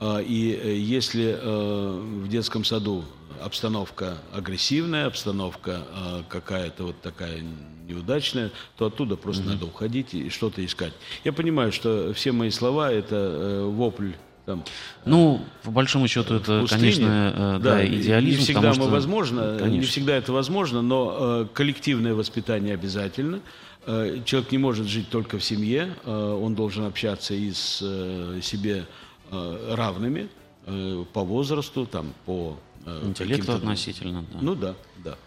[0.01, 3.05] И если в детском саду
[3.41, 5.81] обстановка агрессивная, обстановка
[6.27, 7.41] какая-то вот такая
[7.87, 9.53] неудачная, то оттуда просто mm-hmm.
[9.53, 10.93] надо уходить и что-то искать.
[11.23, 14.13] Я понимаю, что все мои слова это вопль
[14.45, 14.63] там,
[15.05, 18.39] ну, по большому счету, это, пустыне, конечно, э, да, да, идеализм.
[18.39, 18.89] Не всегда что...
[18.89, 19.79] возможно, конечно.
[19.79, 23.39] не всегда это возможно, но э, коллективное воспитание обязательно.
[23.85, 28.41] Э, человек не может жить только в семье, э, он должен общаться и с э,
[28.43, 28.85] себе
[29.31, 30.27] э, равными
[30.65, 34.25] э, по возрасту, там, по э, интеллекту относительно.
[34.33, 34.39] Да.
[34.41, 35.17] Ну да, да.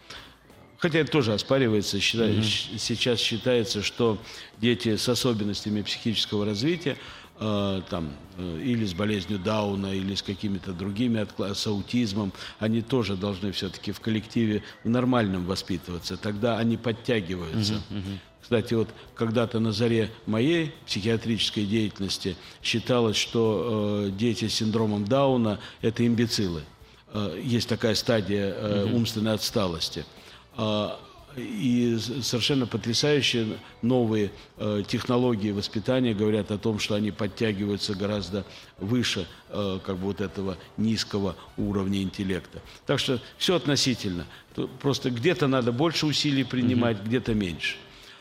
[0.79, 1.99] Хотя это тоже оспаривается.
[2.01, 2.79] Считай, mm-hmm.
[2.79, 4.19] Сейчас считается, что
[4.61, 6.99] дети с особенностями психического развития
[7.39, 13.15] Э, там, э, или с болезнью Дауна, или с какими-то другими, с аутизмом, они тоже
[13.15, 16.17] должны все-таки в коллективе в нормальном воспитываться.
[16.17, 17.75] Тогда они подтягиваются.
[17.75, 18.19] Uh-huh, uh-huh.
[18.41, 25.59] Кстати, вот когда-то на заре моей психиатрической деятельности считалось, что э, дети с синдромом Дауна–
[25.83, 26.63] это имбецилы.
[27.13, 30.07] Э, есть такая стадия э, умственной отсталости.
[31.37, 38.45] А, и совершенно потрясающие новые э, технологии воспитания говорят о том, что они подтягиваются гораздо
[38.79, 42.61] выше э, как бы вот этого низкого уровня интеллекта.
[42.87, 44.27] Так что все относительно.
[44.81, 47.07] Просто где-то надо больше усилий принимать, угу.
[47.07, 47.77] где-то меньше.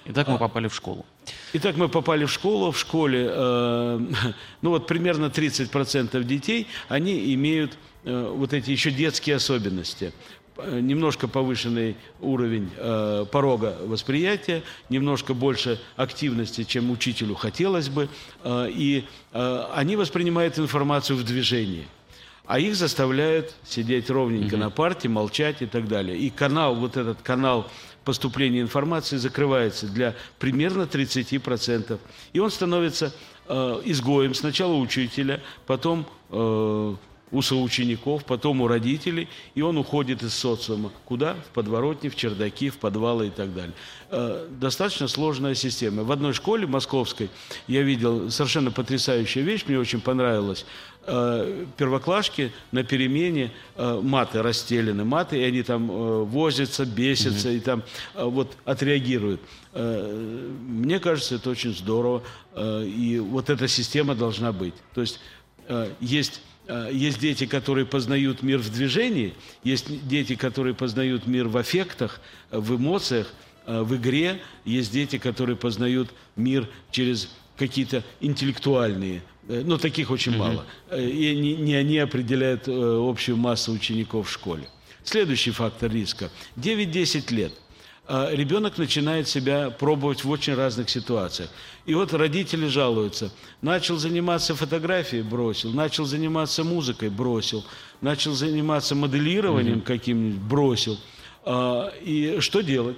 [0.08, 1.06] Итак, мы попали в школу.
[1.54, 2.72] Итак, мы попали в школу.
[2.72, 4.00] В школе, э,
[4.62, 10.14] ну вот примерно 30% детей, они имеют э, вот эти еще детские особенности.
[10.58, 18.08] Э, немножко повышенный уровень э, порога восприятия, немножко больше активности, чем учителю хотелось бы,
[18.44, 21.88] э, и э, они воспринимают информацию в движении
[22.48, 24.60] а их заставляют сидеть ровненько mm-hmm.
[24.60, 26.16] на парте, молчать и так далее.
[26.16, 27.68] И канал, вот этот канал
[28.04, 32.00] поступления информации закрывается для примерно 30%.
[32.34, 33.12] И он становится
[33.48, 36.96] э, изгоем сначала учителя, потом э,
[37.36, 40.90] у соучеников, потом у родителей, и он уходит из социума.
[41.04, 41.34] Куда?
[41.34, 43.74] В подворотни, в чердаки, в подвалы и так далее.
[44.10, 46.04] Э, достаточно сложная система.
[46.04, 47.30] В одной школе московской
[47.68, 50.66] я видел совершенно потрясающая вещь, мне очень понравилась.
[51.08, 55.88] Э, первоклашки на перемене э, маты расстелены, маты, и они там
[56.26, 57.58] возятся, бесятся mm-hmm.
[57.58, 57.84] и там
[58.16, 59.42] вот отреагируют.
[59.74, 62.24] Мне кажется, это очень здорово,
[62.58, 64.74] и вот эта система должна быть.
[64.94, 65.20] То есть
[66.00, 66.46] есть Э,
[66.92, 72.60] есть дети, которые познают мир в движении, есть дети, которые познают мир в аффектах, э,
[72.60, 73.34] в эмоциях,
[73.66, 80.38] э, в игре, есть дети, которые познают мир через какие-то интеллектуальные, но таких очень mm-hmm.
[80.38, 80.66] мало.
[80.98, 84.68] И не, не они определяют общую массу учеников в школе.
[85.04, 86.32] Следующий фактор риска.
[86.58, 87.54] 9-10 лет–
[88.08, 91.50] ребенок начинает себя пробовать в очень разных ситуациях.
[91.86, 93.32] И вот родители жалуются.
[93.62, 95.72] Начал заниматься фотографией, бросил.
[95.72, 97.66] Начал заниматься музыкой, бросил.
[98.02, 99.84] Начал заниматься моделированием mm-hmm.
[99.84, 101.00] каким-нибудь, бросил.
[101.44, 102.98] А, и что делать?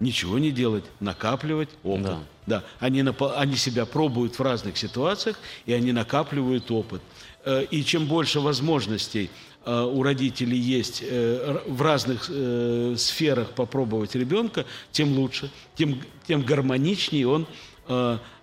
[0.00, 2.04] Ничего не делать, накапливать опыт.
[2.04, 2.18] Да.
[2.46, 3.04] Да, они,
[3.36, 7.02] они себя пробуют в разных ситуациях, и они накапливают опыт.
[7.44, 9.30] Э, и чем больше возможностей
[9.68, 17.28] у родителей есть э, в разных э, сферах попробовать ребенка, тем лучше, тем, тем гармоничнее
[17.28, 17.46] он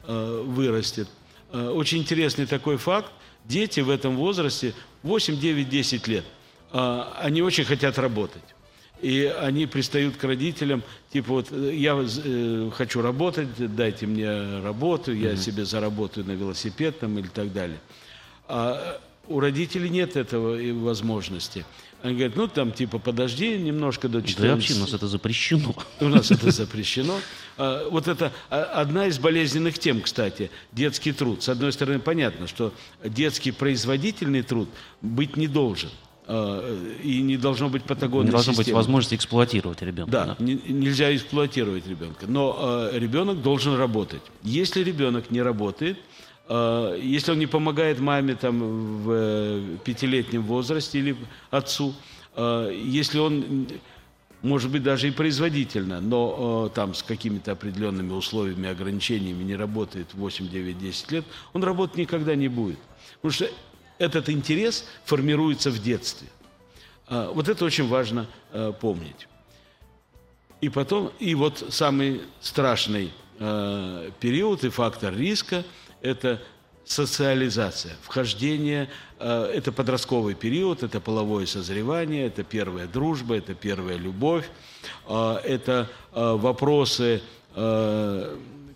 [0.08, 1.08] вырастет.
[1.52, 3.12] Очень интересный такой факт.
[3.44, 6.26] Дети в этом возрасте 8, 9, 10 лет,
[6.72, 8.42] они очень хотят работать.
[9.02, 12.04] И они пристают к родителям, типа вот я
[12.76, 15.38] хочу работать, дайте мне работу, я mm-hmm.
[15.38, 17.80] себе заработаю на велосипед там, или так далее.
[18.48, 21.66] А у родителей нет этого возможности.
[22.06, 24.40] Они говорят, ну там типа подожди немножко до 14.
[24.42, 25.76] Да вообще у нас это запрещено.
[26.00, 27.16] У нас это запрещено.
[27.58, 31.42] А, вот это а, одна из болезненных тем, кстати, детский труд.
[31.42, 34.70] С одной стороны, понятно, что детский производительный труд
[35.02, 35.90] быть не должен
[36.28, 38.66] а, и не должно быть патагонной Не должно системы.
[38.66, 40.12] быть возможности эксплуатировать ребенка.
[40.12, 40.36] Да, да.
[40.40, 42.28] Не, нельзя эксплуатировать ребенка.
[42.28, 44.22] Но э, ребенок должен работать.
[44.44, 45.98] Если ребенок не работает,
[46.48, 51.18] если он не помогает маме там, в э, пятилетнем возрасте или
[51.50, 51.96] отцу,
[52.36, 53.68] а, если он,
[54.44, 60.48] может быть, даже и производительно, но там с какими-то определенными условиями, ограничениями не работает 8,
[60.48, 62.80] 9, 10 лет, он работать никогда не будет.
[63.16, 63.50] Потому что
[63.98, 66.28] этот интерес формируется в детстве.
[67.08, 68.28] Вот это очень важно
[68.82, 69.28] помнить.
[70.60, 73.12] И потом, и вот самый страшный
[74.20, 75.64] период и фактор риска–
[76.06, 76.40] это
[76.86, 78.90] социализация, вхождение,
[79.20, 84.48] э, это подростковый период, это половое созревание, это первая дружба, это первая любовь,
[85.08, 87.22] э, это э, вопросы,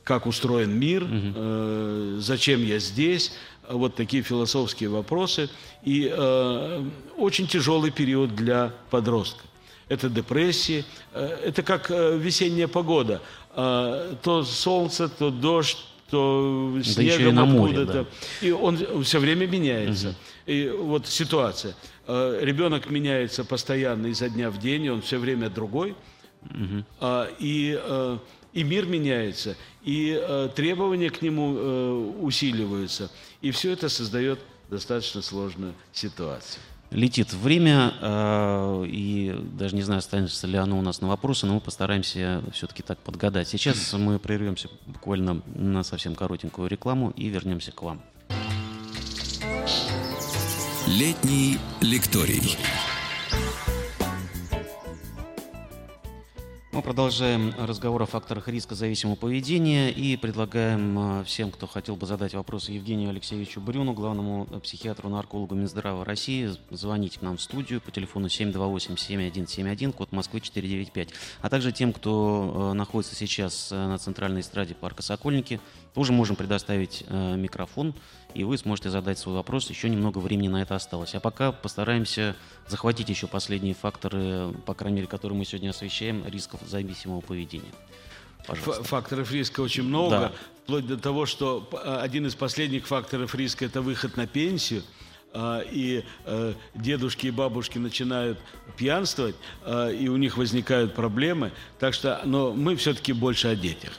[0.05, 2.21] как устроен мир, угу.
[2.21, 3.33] зачем я здесь,
[3.67, 5.49] вот такие философские вопросы.
[5.83, 6.09] И
[7.17, 9.41] очень тяжелый период для подростка.
[9.89, 13.21] Это депрессии, это как весенняя погода.
[13.53, 17.93] То солнце, то дождь, то снегом да откуда-то.
[18.03, 18.47] Да.
[18.47, 20.09] И он все время меняется.
[20.09, 20.15] Угу.
[20.47, 21.75] И вот ситуация.
[22.07, 25.95] Э, Ребенок меняется постоянно изо дня в день, он все время другой.
[26.43, 26.83] Угу.
[27.39, 28.17] И, э,
[28.53, 33.11] и мир меняется, и э, требования к нему усиливаются.
[33.41, 36.61] И все это создает достаточно сложную ситуацию.
[36.91, 41.55] Летит время, э, и даже не знаю, останется ли оно у нас на вопросы, но
[41.55, 43.47] мы постараемся все-таки так подгадать.
[43.47, 48.01] Сейчас мы прервемся буквально на совсем коротенькую рекламу и вернемся к вам.
[50.87, 52.57] Летний лекторий.
[56.71, 62.05] Мы продолжаем разговор о факторах риска зависимого поведения и предлагаем э, всем, кто хотел бы
[62.05, 67.89] задать вопросы Евгению Алексеевичу Брюну, главному психиатру-наркологу Минздрава России, звонить к нам в студию по
[67.89, 71.09] телефону 728-7171, код Москвы 495.
[71.41, 75.59] А также тем, кто э, находится сейчас э, на центральной эстраде парка Сокольники,
[75.95, 77.95] тоже можем предоставить микрофон
[78.33, 79.69] и вы сможете задать свой вопрос.
[79.69, 81.15] Еще немного времени на это осталось.
[81.15, 82.35] А пока постараемся
[82.67, 87.71] захватить еще последние факторы, по крайней мере, которые мы сегодня освещаем, рисков зависимого поведения.
[88.47, 88.83] Пожалуйста.
[88.83, 90.31] Факторов риска очень много, Да.
[90.63, 94.83] вплоть до того, что п- один из последних факторов риска– это выход на пенсию,
[95.33, 98.39] а, и э, дедушки и бабушки начинают
[98.77, 101.51] пьянствовать, а, и у них возникают проблемы.
[101.79, 103.91] Так что, но мы все-таки больше о детях.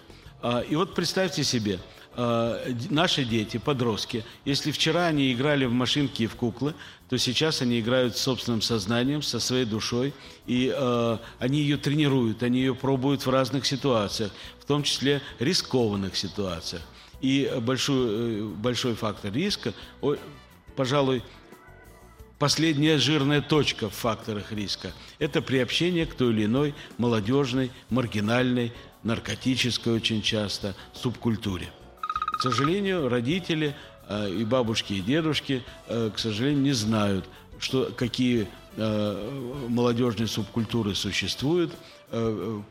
[0.42, 1.78] А, И вот представьте себе,
[2.16, 6.74] д- наши дети, подростки, если вчера они играли в машинки и в куклы,
[7.08, 10.12] то сейчас они играют с собственным сознанием, со своей душой,
[10.46, 16.16] и э, они ее тренируют, они ее пробуют в разных ситуациях, в том числе рискованных
[16.16, 16.82] ситуациях.
[17.20, 20.16] И большой, э, большой фактор риска, о-
[20.76, 21.22] пожалуй,
[22.38, 29.92] Последняя жирная точка в факторах риска– это приобщение к той или иной молодежной, маргинальной, наркотической
[29.92, 31.70] очень часто субкультуре.
[32.40, 33.74] К сожалению, родители
[34.08, 37.26] э, и бабушки, и дедушки, э, к сожалению, не знают,
[37.58, 41.74] что, какие э, молодежные субкультуры существуют,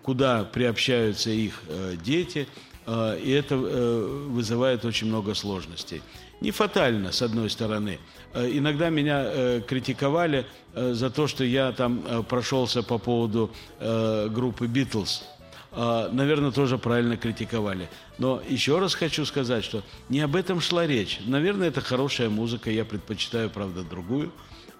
[0.01, 1.61] куда приобщаются их
[2.03, 2.45] дети,
[2.87, 6.01] и это вызывает очень много сложностей.
[6.41, 7.99] Не фатально, с одной стороны.
[8.33, 10.45] Иногда меня критиковали
[10.75, 13.49] за то, что я там прошелся по поводу
[13.79, 15.23] группы «Битлз».
[15.71, 17.89] А, наверное, тоже правильно критиковали.
[18.17, 21.19] Но еще раз хочу сказать, что не об этом шла речь.
[21.25, 24.31] Наверное, это хорошая музыка, я предпочитаю, правда, другую.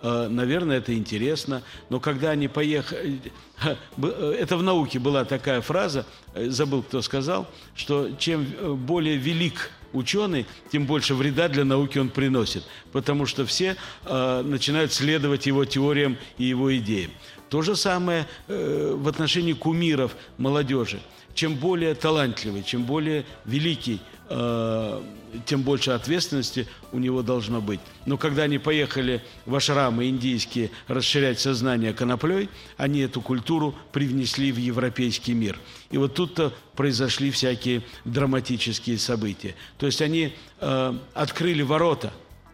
[0.02, 3.20] А, Наверное, это интересно, но когда они поехали...
[3.98, 9.72] Это в науке была такая фраза, э, забыл, кто сказал, что чем э, более велик
[9.92, 13.76] ученый, тем больше вреда для науки он приносит, потому что все
[14.06, 17.12] э, начинают следовать его теориям и его идеям.
[17.50, 21.00] То же самое э, в отношении кумиров молодежи.
[21.34, 25.02] Чем более талантливый, чем более великий, э,
[25.46, 27.80] тем больше ответственности у него должно быть.
[28.06, 34.58] Но когда они поехали в ашрамы индийские расширять сознание коноплей, они эту культуру привнесли в
[34.58, 35.60] европейский мир.
[35.92, 39.56] И вот тут-то произошли всякие драматические события.
[39.78, 42.14] То есть они э, открыли ворота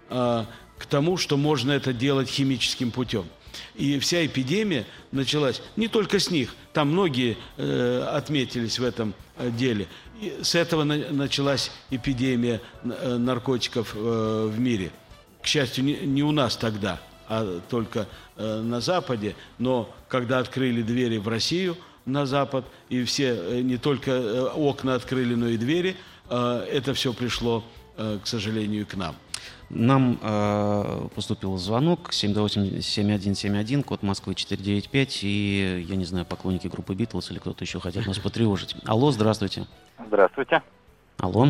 [0.10, 0.46] э,
[0.78, 3.26] к тому, что можно это делать химическим путем.
[3.76, 9.50] И вся эпидемия началась не только с них, там многие э, отметились в этом э,
[9.50, 9.88] деле.
[10.22, 14.92] И с этого на- началась эпидемия э, наркотиков э, в мире.
[15.42, 19.36] К счастью, не, не у нас тогда, а только э, на Западе.
[19.60, 25.36] Но когда открыли двери в Россию на Запад, и все э, не только окна открыли,
[25.36, 25.96] но и двери,
[26.28, 27.64] это все пришло,
[27.96, 29.16] к сожалению, к нам.
[29.70, 37.32] Нам э, поступил звонок 728-7171, код Москвы 495, и, я не знаю, поклонники группы Битлз
[37.32, 38.76] или кто-то еще хотят нас потревожить.
[38.86, 39.66] Алло, здравствуйте.
[40.08, 40.62] Здравствуйте.
[41.18, 41.48] Алло,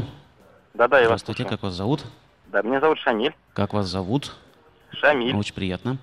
[0.74, 1.49] Да-да, я вас здравствуйте, слушаю.
[1.57, 2.05] как вас зовут?
[2.47, 3.34] Да, меня зовут Шамиль.
[3.53, 4.34] Как вас зовут?
[4.91, 5.36] Шамиль.
[5.36, 5.97] Очень приятно.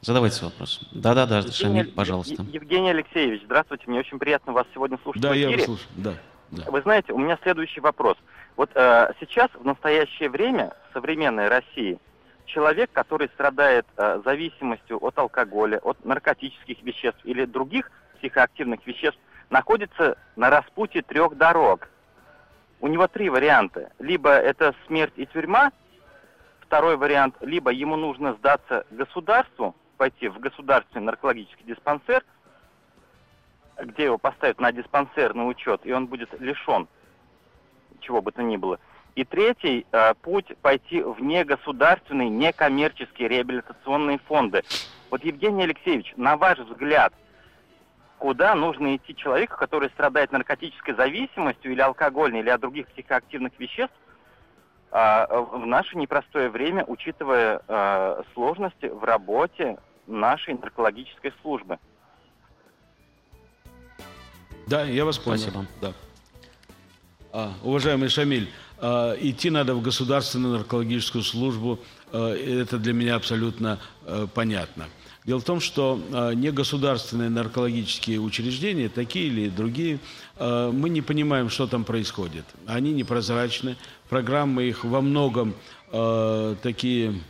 [0.00, 0.80] Задавайте вопрос.
[0.92, 2.42] Да-да-да, Шамиль, пожалуйста.
[2.50, 3.84] Евгений Алексеевич, здравствуйте.
[3.86, 5.88] Мне очень приятно вас сегодня слушать Да, я вас слушаю.
[5.96, 6.14] Да,
[6.50, 8.16] Вы знаете, у меня следующий вопрос.
[8.56, 11.98] Вот э, сейчас, в настоящее время, в современной России,
[12.46, 20.18] человек, который страдает э, зависимостью от алкоголя, от наркотических веществ или других психоактивных веществ, находится
[20.36, 21.88] на распутье трех дорог.
[22.80, 23.92] У него три варианта.
[23.98, 25.70] Либо это смерть и тюрьма,
[26.60, 32.24] второй вариант, либо ему нужно сдаться государству, пойти в государственный наркологический диспансер,
[33.82, 36.88] где его поставят на диспансерный учет, и он будет лишен
[38.00, 38.78] чего бы то ни было.
[39.14, 44.62] И третий э, путь пойти в негосударственные, некоммерческие реабилитационные фонды.
[45.10, 47.12] Вот, Евгений Алексеевич, на ваш взгляд,
[48.18, 53.94] куда нужно идти человеку, который страдает наркотической зависимостью или алкогольной, или от других психоактивных веществ,
[54.92, 61.78] а, в наше непростое время, учитывая э, сложности в работе нашей наркологической службы?
[64.70, 65.40] Да, я вас понял.
[65.40, 65.66] Спасибо.
[65.80, 65.92] Да.
[67.32, 68.48] А, уважаемый Шамиль,
[68.78, 71.80] а, идти надо в государственную наркологическую службу,
[72.12, 74.86] а, это для меня абсолютно а, понятно.
[75.26, 79.98] Дело в том, что а, негосударственные наркологические учреждения, такие или другие,
[80.36, 82.44] а, мы не понимаем, что там происходит.
[82.66, 83.76] Они непрозрачны,
[84.08, 85.54] программы их во многом
[85.90, 87.20] а, такие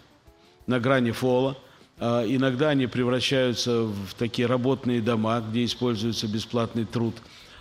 [0.66, 1.56] на грани фола.
[2.00, 7.14] А, Иногда они превращаются в такие работные дома, где используется бесплатный труд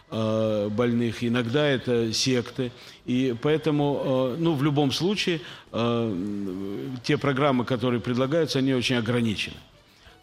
[0.09, 1.23] а, больных.
[1.23, 2.71] Иногда это секты.
[3.05, 5.41] И поэтому, а, ну, в любом случае,
[7.03, 9.57] те программы, которые предлагаются, они очень ограничены.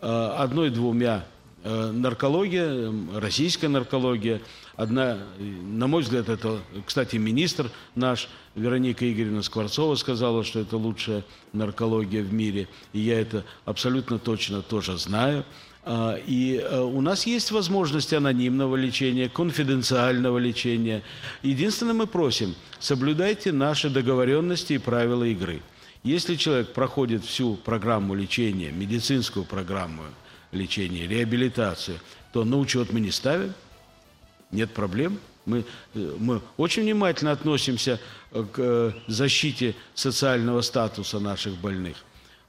[0.00, 1.24] Одной-двумя
[1.64, 4.40] наркология, российская наркология.
[4.76, 11.24] Одна, на мой взгляд, это, кстати, министр наш, Вероника Игоревна Скворцова сказала, что это лучшая
[11.54, 12.68] наркология в мире.
[12.92, 15.44] И я это абсолютно точно тоже знаю.
[15.82, 21.02] А, и э, у нас есть возможность анонимного лечения, конфиденциального лечения.
[21.42, 25.62] Единственное, мы просим, соблюдайте наши договоренности и правила игры.
[26.02, 30.02] Если человек проходит всю программу лечения, медицинскую программу
[30.52, 31.98] лечения, реабилитацию,
[32.32, 33.54] то на учет мы не ставим,
[34.50, 35.18] нет проблем.
[35.44, 38.00] Мы, э, мы очень внимательно относимся
[38.32, 41.96] э, к защите социального статуса наших больных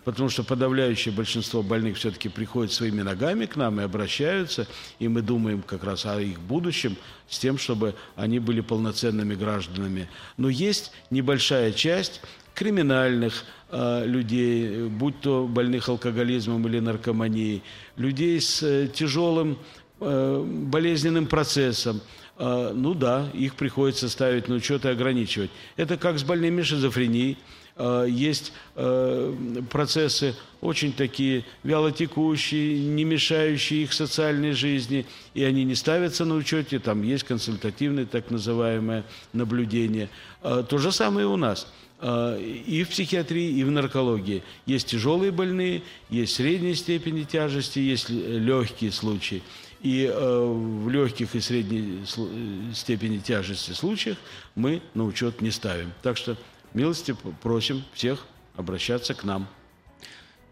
[0.07, 4.65] потому что подавляющее большинство больных все-таки приходят своими ногами к нам и обращаются,
[4.99, 6.95] и мы думаем как раз о их будущем
[7.27, 10.07] с тем, чтобы они были полноценными гражданами.
[10.37, 12.21] Но есть небольшая часть
[12.53, 17.61] криминальных э, людей, будь то больных алкоголизмом или наркоманией,
[17.97, 22.01] людей с э, тяжелым э, болезненным процессом,
[22.37, 25.49] э, ну да, их приходится ставить на учет и ограничивать.
[25.75, 27.37] Это как с больными шизофренией.
[27.77, 29.33] Э, есть э,
[29.69, 36.79] процессы очень такие вялотекущие, не мешающие их социальной жизни, и они не ставятся на учете,
[36.79, 40.09] там есть консультативное так называемое наблюдение.
[40.41, 44.43] Э, то же самое у нас и в психиатрии, и в наркологии.
[44.67, 45.81] Есть тяжелые больные,
[46.11, 49.41] есть средней степени тяжести, есть легкие случаи.
[49.81, 52.03] И в легких и средней
[52.73, 54.17] степени тяжести случаях
[54.55, 55.91] мы на учет не ставим.
[56.01, 56.35] Так что
[56.73, 58.25] милости просим всех
[58.55, 59.47] обращаться к нам.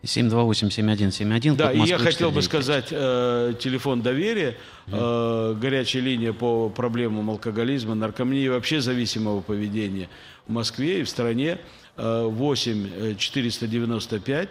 [0.06, 1.56] 728-7171.
[1.56, 4.56] Да, и я хотел бы сказать э, телефон доверия,
[4.88, 10.10] э, горячая линия по проблемам алкоголизма, наркомании и вообще зависимого поведения
[10.48, 11.58] в Москве и в стране
[11.98, 14.50] э, 8 495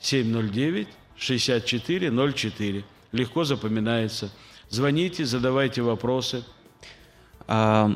[0.00, 2.84] 709 64 04.
[3.14, 4.28] Легко запоминается.
[4.70, 6.42] Звоните, задавайте вопросы.
[7.46, 7.88] А,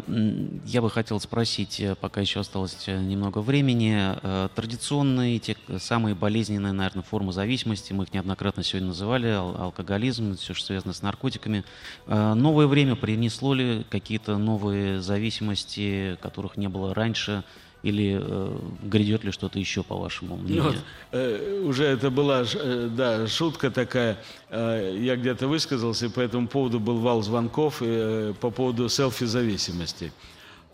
[0.65, 6.15] я бы хотел спросить, э, пока еще осталось э, немного времени, э, традиционные, те самые
[6.15, 11.65] болезненные, наверное, формы зависимости, мы их неоднократно сегодня называли, алкоголизм, все, что связано с наркотиками.
[12.07, 17.43] Новое время принесло ли какие-то новые зависимости, которых не было раньше?
[17.83, 20.65] Или э, грядет ли что-то еще, по вашему мнению?
[20.65, 20.77] Вот,
[21.13, 24.19] э, уже это была э, да, шутка такая.
[24.51, 30.13] Э, я где-то высказался, и по этому поводу был вал звонков э, по поводу селфи-зависимости.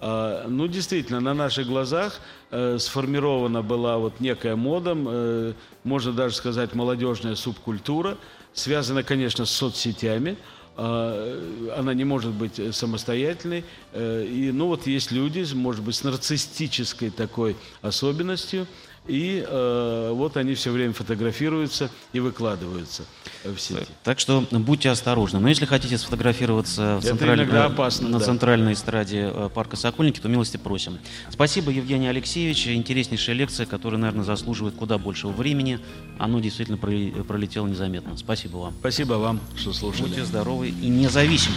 [0.00, 5.52] Э, ну, действительно, на наших глазах э, сформирована была вот некая мода, э,
[5.84, 8.16] можно даже сказать, молодежная субкультура,
[8.54, 13.64] связана, конечно, с соцсетями– а, она не может быть э, самостоятельной.
[13.92, 18.66] Э, и, ну вот есть люди, может быть, с нарциссической такой особенностью,
[19.06, 23.04] и э, вот они все время фотографируются и выкладываются
[23.44, 23.86] в сети.
[24.02, 25.40] Так что будьте осторожны.
[25.40, 27.42] Но если хотите сфотографироваться в централь...
[27.42, 28.24] опасно, на да.
[28.24, 30.98] центральной эстраде э, парка Сокольники, то милости просим.
[31.30, 32.66] Спасибо, Евгений Алексеевич.
[32.68, 35.80] Интереснейшая лекция, которая, наверное, заслуживает куда большего времени.
[36.18, 38.16] Оно действительно пролетело незаметно.
[38.16, 38.74] Спасибо вам.
[38.80, 40.08] Спасибо вам, что слушали.
[40.08, 41.56] Будьте здоровы и независимы.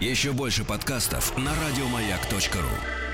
[0.00, 3.05] Еще больше подкастов на радиомаяк.ру